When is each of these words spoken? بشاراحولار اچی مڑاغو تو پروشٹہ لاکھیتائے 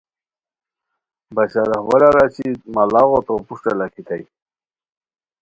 بشاراحولار 1.35 2.15
اچی 2.23 2.47
مڑاغو 2.75 3.19
تو 3.27 3.33
پروشٹہ 3.45 3.71
لاکھیتائے 3.79 4.23